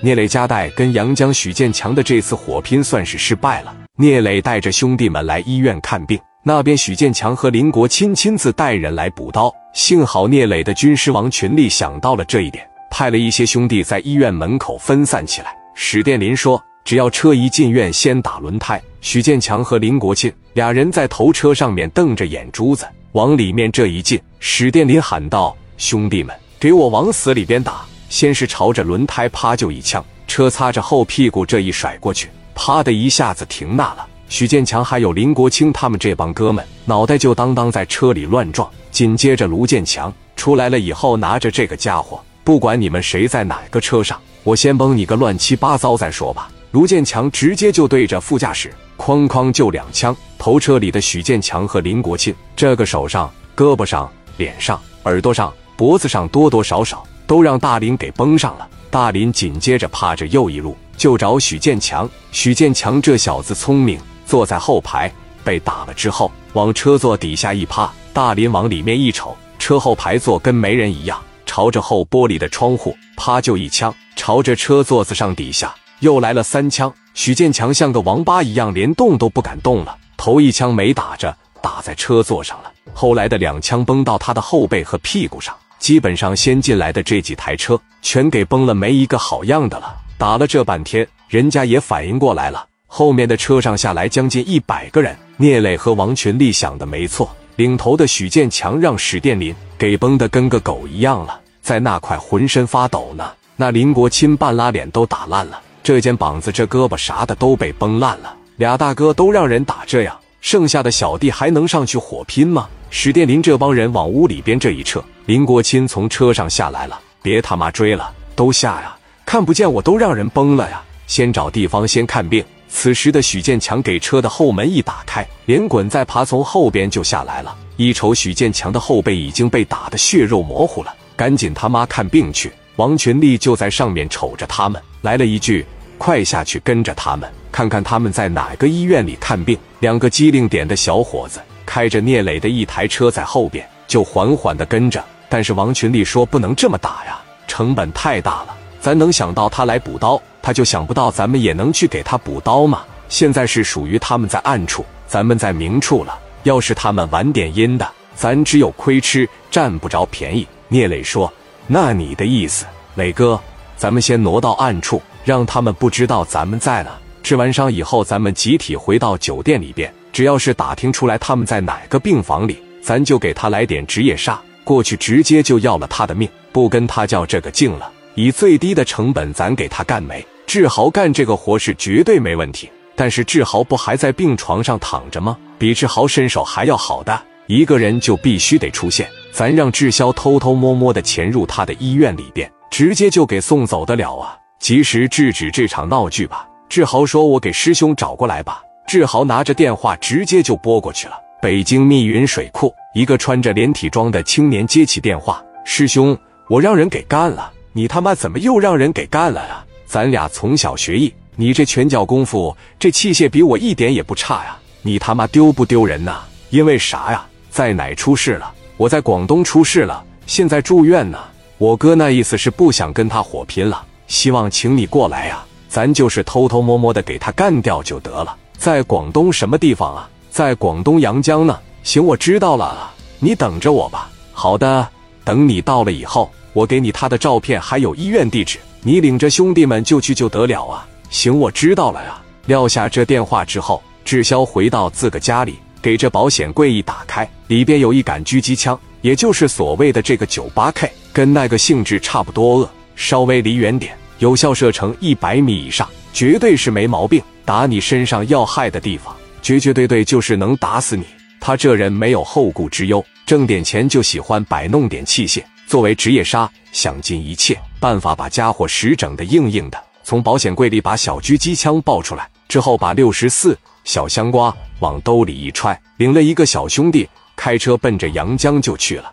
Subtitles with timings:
[0.00, 3.74] 聂磊家带跟杨江、许建强的这次火拼算是失败了。
[3.96, 9.50] 聂磊带着兄弟们来医院看病，那边许建强和林国清亲自带人来补刀。
[9.72, 15.56] 幸好聂磊的军师王群力想到了这一点，派了一些兄弟在医院门口分散起来。
[15.74, 34.06] 史殿林说：“只要车一进院，先打轮胎。”许建强和林国庆俩人在头车上面瞪着眼珠子，往里面这一进，史殿林喊道：“兄弟们，给我往死里边打！”先是朝着轮胎啪就一枪，车擦着后屁股这一甩过去，啪的一下子停那了。
[34.28, 38.68] 许建强还有林国清他们这帮哥们，脑袋就当当在车里乱撞。
[38.90, 46.48] 紧接着卢建强出来了以后，拿着这个家伙，不管你们谁在哪个车上，我先崩你个乱七八糟再说吧。
[46.70, 57.04] 卢建强直接就对着副驾驶哐哐就两枪，头车里的许建强和林国庆，这个手上、胳膊上、脸上、耳朵上、脖子上多多少少。
[57.26, 58.68] 都让大林给崩上了。
[58.90, 62.08] 大林紧接着趴着又一路就找许建强。
[62.30, 67.92] 许建强这小子聪明，坐在后排，被打了之后往车座底下一趴。
[68.12, 76.92] 大林往里面一瞅，车后排座跟没人一样，朝着后玻璃的窗户啪就一枪，朝着车座子上底下又来了三枪。
[77.14, 79.96] 许建强像个王八一样，连动都不敢动了。
[80.16, 82.72] 头一枪没打着，打在车座上了。
[82.92, 85.54] 后来的两枪崩到他的后背和屁股上。
[85.84, 89.94] 基本上先进来的这几台车全给崩了，没一个好样的了。
[90.16, 95.14] 打了这半天，人家也反应过来了，后面的车上下来将近一百个人。
[95.36, 103.30] 聂磊和王群力想的没错，领头的许建强让史殿林给崩的跟个狗一样了，在那块浑身发抖呢。
[103.54, 108.34] 那林国钦半拉脸都打烂了，这肩膀子、这胳膊啥的都被崩烂了。
[108.56, 112.70] 俩大哥都让人打这样，剩下的小弟还能上去火拼吗？
[112.88, 115.04] 史殿林这帮人往屋里边这一撤。
[115.26, 118.94] 林国清从车上下来了，别他妈追了，都下呀！
[119.24, 120.82] 看不见我都让人崩了呀！
[121.06, 122.44] 先找地方先看病。
[122.68, 127.56] 此时的许建强给车的后门一打开，连滚带爬从后边就下来了。
[127.78, 132.52] 一瞅许建强的后背已经被打得血肉模糊了，赶紧他妈看病去！
[132.76, 135.64] 王群力就在上面瞅着他们，来了一句
[135.96, 145.02] ：“快下去跟着他们，看看他们在哪个医院里看病。”两个机灵点的小伙子开着聂磊的一台车在后边，就缓缓的跟着。
[145.34, 148.56] 但是王群力说：“不能这么打呀，成本太大了。
[148.78, 152.84] 咱能想到他来补刀，他就想不到咱们也能去给他补刀吗？
[153.08, 156.16] 现在是属于他们在暗处，咱们在明处了。
[156.44, 161.32] 要是他们玩点阴的，咱只有亏吃，占不着便宜。”聂磊说
[161.66, 163.36] ：“那你的意思，磊哥，
[163.76, 166.90] 咱们先挪到暗处，让他们不知道咱们在呢。
[167.24, 177.92] 治完伤以后，咱们集体回到酒店里边，只要是打听出来他们在哪个病房里，咱就给他来点职业杀。”过去直接就要了他的命，不跟他较这个劲了。
[178.14, 180.26] 以最低的成本，咱给他干没？
[180.46, 182.70] 志豪干这个活是绝对没问题。
[182.96, 185.36] 但是志豪不还在病床上躺着吗？
[185.58, 189.08] 比志豪身手还要好的一个人就必须得出现。
[189.32, 194.38] 咱让志霄偷偷摸摸的潜入他的医院里边，直接就给送走得了啊！
[194.60, 196.48] 及时制止这场闹剧吧。
[196.68, 201.14] 志豪说：“我给师兄找过来吧。”志豪拿着电话直接就拨过去了。
[201.42, 206.16] 北京密云水库，一个穿着连体装的青年接起电话：“师兄，
[206.48, 209.66] 我让人给干了，你他妈怎么又让人给干了啊？
[209.84, 214.56] 咱俩从小学艺，你这拳脚功夫，这器械比我一点也不差呀！
[214.82, 216.20] 你他妈丢不丢人呐？
[216.50, 217.26] 因为啥呀？
[217.50, 218.54] 在哪出事了？
[218.76, 221.18] 我在广东出事了，现在住院呢。
[221.58, 228.36] 我哥那意思是不想跟他火拼了，希望请你过来呀，咱就是偷偷摸摸的给他干掉就得了。
[228.56, 234.10] 在广东什么地方啊？”在广东阳江呢，行，我知道了，你等着我吧。
[234.32, 234.88] 好的，
[235.22, 240.88] 等你到了以后，我给你他的照片，还有医院地址，你领着兄弟们就去就得了啊。
[241.10, 242.18] 行，我知道了呀。
[242.46, 259.14] 撂下这电话之后，志霄回到自个家里，给这保险柜一打开，里边有一杆狙击枪，也就是所谓的这个九八 K，跟那个性质差不多，呃，稍微离远点，有效射程一百米以上，绝对是没毛病，打你身上要害的地方。
[259.42, 261.04] 绝绝对对就是能打死你。
[261.46, 269.78] 他这人没有后顾之忧，挣点钱就喜欢摆弄点器械，作为职业杀，想尽一切办法把家伙实整的硬硬的。
[270.02, 277.06] 从保险柜里把小狙击枪抱出来之后，把六十四小香瓜往兜里一揣，领了一个小兄弟，
[277.36, 279.12] 开车奔着阳江就去了。